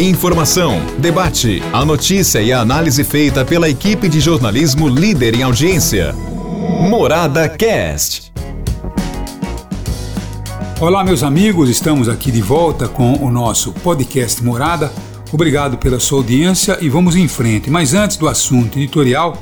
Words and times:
Informação, 0.00 0.80
debate, 1.00 1.60
a 1.72 1.84
notícia 1.84 2.40
e 2.40 2.52
a 2.52 2.60
análise 2.60 3.02
feita 3.02 3.44
pela 3.44 3.68
equipe 3.68 4.08
de 4.08 4.20
jornalismo 4.20 4.88
líder 4.88 5.34
em 5.34 5.42
audiência. 5.42 6.14
Morada 6.88 7.48
Cast. 7.48 8.32
Olá, 10.80 11.02
meus 11.02 11.24
amigos, 11.24 11.68
estamos 11.68 12.08
aqui 12.08 12.30
de 12.30 12.40
volta 12.40 12.86
com 12.86 13.14
o 13.14 13.28
nosso 13.28 13.72
podcast 13.72 14.40
Morada. 14.44 14.92
Obrigado 15.32 15.76
pela 15.76 15.98
sua 15.98 16.18
audiência 16.18 16.78
e 16.80 16.88
vamos 16.88 17.16
em 17.16 17.26
frente. 17.26 17.68
Mas 17.68 17.92
antes 17.92 18.16
do 18.16 18.28
assunto 18.28 18.78
editorial, 18.78 19.36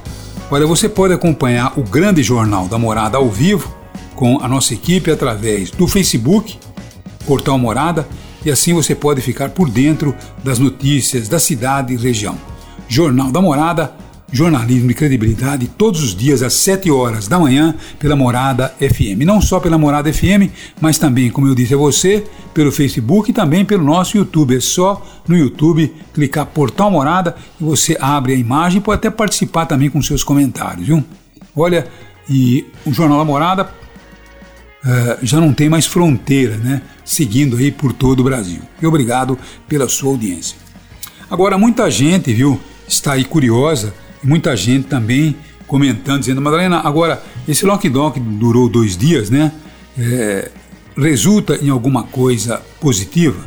olha, 0.51 0.67
você 0.67 0.89
pode 0.89 1.13
acompanhar 1.13 1.79
o 1.79 1.83
grande 1.83 2.23
jornal 2.23 2.67
da 2.67 2.79
Morada 2.79 3.19
ao 3.19 3.29
vivo 3.29 3.77
com 4.15 4.41
a 4.41 4.49
nossa 4.49 4.73
equipe 4.73 5.11
através 5.11 5.71
do 5.71 5.87
Facebook, 5.87 6.59
Portal 7.27 7.59
Morada 7.59 8.09
e 8.47 8.51
assim 8.51 8.73
você 8.73 8.95
pode 8.95 9.21
ficar 9.21 9.51
por 9.51 9.69
dentro 9.69 10.15
das 10.43 10.61
notícias 10.61 11.29
da 11.29 11.39
cidade 11.39 11.93
e 11.93 11.97
região. 11.97 12.39
Jornal 12.89 13.33
da 13.33 13.43
Morada, 13.43 13.93
jornalismo 14.31 14.87
de 14.87 14.95
credibilidade 14.95 15.67
todos 15.67 16.01
os 16.01 16.15
dias 16.15 16.45
às 16.45 16.53
7 16.53 16.89
horas 16.89 17.27
da 17.27 17.41
manhã 17.41 17.75
pela 17.99 18.15
Morada 18.15 18.73
FM. 18.79 19.25
Não 19.27 19.41
só 19.41 19.59
pela 19.59 19.77
Morada 19.77 20.13
FM, 20.13 20.49
mas 20.81 20.97
também, 20.97 21.29
como 21.29 21.49
eu 21.49 21.57
disse 21.57 21.75
a 21.75 21.77
você, 21.77 22.25
pelo 22.55 22.71
Facebook 22.71 23.31
e 23.31 23.35
também 23.35 23.65
pelo 23.65 23.83
nosso 23.83 24.17
YouTube. 24.17 24.57
É 24.57 24.61
só 24.61 25.05
no 25.27 25.37
YouTube 25.37 25.93
clicar 26.15 26.47
Portal 26.47 26.89
Morada 26.89 27.35
e 27.61 27.65
você 27.65 27.97
abre 28.01 28.33
a 28.33 28.37
imagem 28.37 28.79
e 28.79 28.81
pode 28.81 28.99
até 28.99 29.11
participar 29.11 29.67
também 29.67 29.91
com 29.91 30.01
seus 30.01 30.23
comentários, 30.23 30.87
viu? 30.87 31.03
Olha, 31.57 31.89
e 32.31 32.65
o 32.85 32.93
Jornal 32.93 33.19
da 33.19 33.25
Morada 33.25 33.69
uh, 34.85 35.19
já 35.23 35.41
não 35.41 35.53
tem 35.53 35.69
mais 35.69 35.87
fronteira, 35.87 36.57
né? 36.57 36.83
Seguindo 37.05 37.57
aí 37.57 37.71
por 37.71 37.93
todo 37.93 38.21
o 38.21 38.25
Brasil. 38.25 38.61
E 38.81 38.87
obrigado 38.87 39.39
pela 39.69 39.89
sua 39.89 40.11
audiência. 40.11 40.57
Agora, 41.31 41.59
muita 41.59 41.91
gente, 41.91 42.33
viu, 42.33 42.61
está 42.87 43.15
aí 43.15 43.25
curiosa, 43.25 43.93
e 44.23 44.27
muita 44.27 44.57
gente 44.57 44.87
também 44.87 45.37
comentando, 45.67 46.21
dizendo, 46.21 46.41
Madalena, 46.41 46.81
agora, 46.81 47.23
esse 47.49 47.67
lockdown 47.67 48.13
que 48.13 48.21
durou 48.21 48.69
dois 48.69 48.97
dias, 48.97 49.31
né? 49.31 49.53
É, 49.99 50.51
resulta 50.97 51.57
em 51.57 51.69
alguma 51.69 52.05
coisa 52.05 52.63
positiva? 52.81 53.45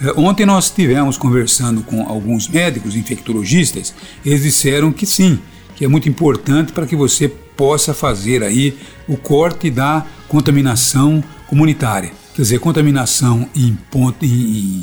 É, 0.00 0.12
ontem 0.18 0.46
nós 0.46 0.66
estivemos 0.66 1.18
conversando 1.18 1.82
com 1.82 2.06
alguns 2.08 2.48
médicos 2.48 2.96
infectologistas, 2.96 3.94
eles 4.24 4.42
disseram 4.42 4.92
que 4.92 5.04
sim, 5.04 5.38
que 5.76 5.84
é 5.84 5.88
muito 5.88 6.08
importante 6.08 6.72
para 6.72 6.86
que 6.86 6.96
você 6.96 7.30
possa 7.60 7.92
fazer 7.92 8.42
aí 8.42 8.74
o 9.06 9.18
corte 9.18 9.68
da 9.70 10.06
contaminação 10.28 11.22
comunitária, 11.46 12.10
quer 12.34 12.40
dizer, 12.40 12.58
contaminação 12.58 13.46
em, 13.54 13.76
ponto, 13.90 14.24
em, 14.24 14.82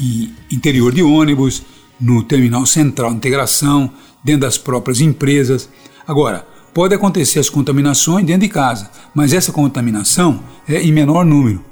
em 0.00 0.34
interior 0.50 0.94
de 0.94 1.02
ônibus, 1.02 1.62
no 2.00 2.22
terminal 2.22 2.64
central 2.64 3.10
de 3.10 3.18
integração, 3.18 3.90
dentro 4.24 4.40
das 4.40 4.56
próprias 4.56 5.02
empresas. 5.02 5.68
Agora, 6.08 6.46
pode 6.72 6.94
acontecer 6.94 7.40
as 7.40 7.50
contaminações 7.50 8.24
dentro 8.24 8.40
de 8.40 8.48
casa, 8.48 8.90
mas 9.14 9.34
essa 9.34 9.52
contaminação 9.52 10.42
é 10.66 10.80
em 10.80 10.92
menor 10.92 11.26
número. 11.26 11.62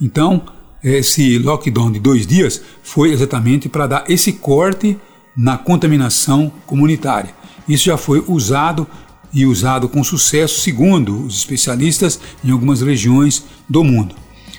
Então, 0.00 0.42
esse 0.82 1.38
lockdown 1.38 1.92
de 1.92 2.00
dois 2.00 2.26
dias 2.26 2.60
foi 2.82 3.12
exatamente 3.12 3.68
para 3.68 3.86
dar 3.86 4.04
esse 4.08 4.32
corte 4.32 4.98
na 5.36 5.56
contaminação 5.56 6.52
comunitária. 6.66 7.32
Isso 7.68 7.84
já 7.84 7.96
foi 7.96 8.24
usado 8.26 8.88
e 9.32 9.46
usado 9.46 9.88
com 9.88 10.02
sucesso, 10.02 10.60
segundo 10.60 11.24
os 11.24 11.38
especialistas, 11.38 12.20
em 12.44 12.50
algumas 12.50 12.80
regiões 12.80 13.44
do 13.68 13.84
mundo. 13.84 14.14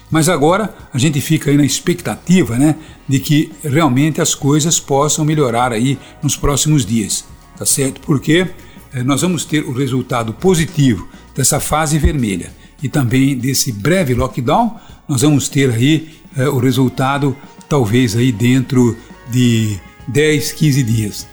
Mas 0.10 0.28
agora 0.28 0.76
a 0.94 0.98
gente 0.98 1.22
fica 1.22 1.50
aí 1.50 1.58
na 1.58 1.64
expectativa 1.66 2.58
né, 2.58 2.76
de 3.08 3.20
que 3.20 3.52
realmente 3.64 4.20
as 4.22 4.36
coisas 4.36 4.80
possam 4.80 5.24
melhorar 5.24 5.72
aí 5.72 5.98
nos 6.22 6.36
próximos 6.36 6.86
dias, 6.86 7.26
tá 7.58 7.66
certo? 7.66 8.02
Porque 8.02 8.48
eh, 8.94 9.04
nós 9.04 9.22
vamos 9.22 9.46
ter 9.46 9.64
o 9.64 9.72
resultado 9.72 10.34
positivo 10.34 11.08
dessa 11.34 11.62
fase 11.62 11.98
vermelha 11.98 12.52
e 12.84 12.90
também 12.90 13.38
desse 13.38 13.72
breve 13.72 14.14
lockdown, 14.14 14.76
nós 15.08 15.22
vamos 15.22 15.48
ter 15.48 15.72
aí 15.72 16.10
eh, 16.36 16.50
o 16.50 16.58
resultado 16.58 17.36
talvez 17.70 18.18
aí 18.18 18.34
dentro 18.34 18.98
de 19.30 19.80
10, 20.10 20.52
15 20.52 20.84
dias 20.84 21.28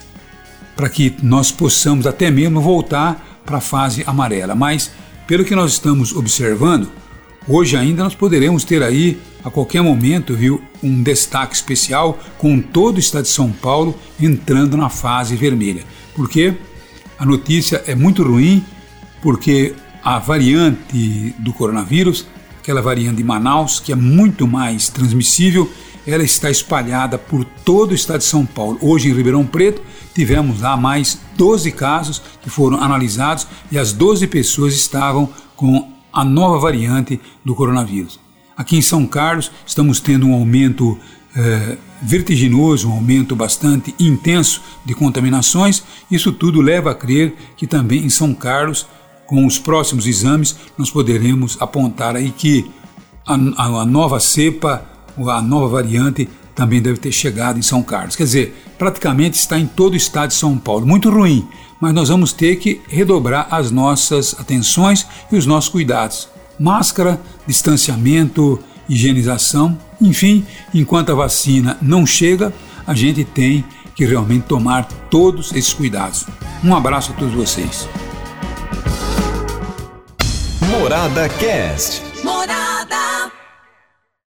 para 0.78 0.88
que 0.88 1.12
nós 1.20 1.50
possamos 1.50 2.06
até 2.06 2.31
mesmo 2.31 2.60
voltar 2.60 3.28
para 3.48 3.59
a 3.59 3.62
fase 3.62 4.04
amarela. 4.06 4.54
Mas, 4.54 4.91
pelo 5.26 5.42
que 5.42 5.56
nós 5.56 5.72
estamos 5.72 6.14
observando, 6.14 6.91
hoje 7.48 7.78
ainda 7.78 8.04
nós 8.04 8.14
poderemos 8.14 8.62
ter 8.62 8.82
aí, 8.82 9.19
a 9.42 9.50
qualquer 9.50 9.81
momento, 9.81 10.34
viu, 10.34 10.62
um 10.82 11.03
destaque 11.03 11.54
especial 11.54 12.19
com 12.37 12.60
todo 12.60 12.97
o 12.97 13.00
estado 13.00 13.22
de 13.22 13.31
São 13.31 13.50
Paulo 13.50 13.98
entrando 14.20 14.76
na 14.76 14.91
fase 14.91 15.34
vermelha. 15.34 15.82
Porque 16.14 16.53
a 17.19 17.25
notícia 17.25 17.82
é 17.87 17.94
muito 17.94 18.22
ruim, 18.22 18.62
porque 19.22 19.75
a 20.04 20.19
variante 20.19 21.34
do 21.38 21.53
coronavírus, 21.54 22.26
aquela 22.60 22.82
variante 22.82 23.16
de 23.16 23.25
Manaus, 23.25 23.81
que 23.81 23.92
é 23.92 23.97
muito 23.97 24.47
mais 24.47 24.91
transmissível, 24.91 25.70
ela 26.08 26.22
está 26.22 26.50
espalhada 26.50 27.19
por 27.19 27.44
todo 27.44 27.91
o 27.92 27.94
estado 27.94 28.20
de 28.20 28.24
São 28.24 28.46
Paulo. 28.46 28.78
Hoje 28.80 29.10
em 29.10 29.12
Ribeirão 29.12 29.44
Preto 29.44 29.82
tivemos 30.14 30.62
lá 30.62 30.74
mais 30.74 31.20
12 31.36 31.70
casos 31.72 32.22
que 32.41 32.48
foram 32.48 32.82
analisados 32.82 33.46
e 33.70 33.78
as 33.78 33.92
12 33.92 34.26
pessoas 34.26 34.74
estavam 34.74 35.28
com 35.54 35.92
a 36.10 36.24
nova 36.24 36.58
variante 36.58 37.20
do 37.44 37.54
coronavírus. 37.54 38.19
Aqui 38.56 38.78
em 38.78 38.80
São 38.80 39.06
Carlos 39.06 39.52
estamos 39.66 40.00
tendo 40.00 40.26
um 40.26 40.32
aumento 40.32 40.98
eh, 41.36 41.76
vertiginoso, 42.02 42.88
um 42.88 42.92
aumento 42.92 43.36
bastante 43.36 43.94
intenso 44.00 44.62
de 44.86 44.94
contaminações. 44.94 45.82
Isso 46.10 46.32
tudo 46.32 46.62
leva 46.62 46.92
a 46.92 46.94
crer 46.94 47.34
que 47.54 47.66
também 47.66 48.02
em 48.02 48.08
São 48.08 48.32
Carlos, 48.32 48.86
com 49.26 49.44
os 49.46 49.58
próximos 49.58 50.06
exames, 50.06 50.56
nós 50.78 50.90
poderemos 50.90 51.58
apontar 51.60 52.16
aí 52.16 52.30
que 52.30 52.64
a, 53.26 53.34
a, 53.34 53.82
a 53.82 53.84
nova 53.84 54.19
cepa 54.19 54.97
a 55.27 55.43
nova 55.43 55.69
variante 55.69 56.29
também 56.55 56.83
deve 56.83 56.99
ter 56.99 57.12
chegado 57.12 57.59
em 57.59 57.62
São 57.62 57.83
Carlos. 57.83 58.17
Quer 58.17 58.25
dizer, 58.25 58.65
praticamente 58.77 59.39
está 59.39 59.59
em 59.59 59.67
todo 59.67 59.95
o 59.95 59.97
estado 59.97 60.29
de 60.29 60.34
São 60.34 60.59
Paulo. 60.59 60.87
Muito 60.87 61.09
ruim, 61.09 61.47
mas 61.81 61.95
nós 61.95 62.09
vamos 62.09 62.33
ter 62.33 62.56
que 62.56 62.81
redobrar 62.89 63.47
as 63.51 63.71
nossas 63.71 64.34
atenções 64.39 65.06
e 65.31 65.37
os 65.37 65.47
nossos 65.47 65.71
cuidados. 65.71 66.29
Máscara, 66.59 67.21
distanciamento, 67.47 68.59
higienização, 68.89 69.79
enfim, 70.01 70.45
enquanto 70.75 71.12
a 71.12 71.15
vacina 71.15 71.79
não 71.81 72.05
chega, 72.05 72.53
a 72.87 72.95
gente 72.95 73.25
tem 73.25 73.65
que 73.95 74.05
realmente 74.05 74.47
tomar 74.47 74.85
todos 75.11 75.53
esses 75.53 75.73
cuidados. 75.73 76.25
Um 76.65 76.75
abraço 76.75 77.12
a 77.12 77.15
todos 77.15 77.35
vocês. 77.35 77.89
Morada 80.71 81.29
Cast 81.29 82.03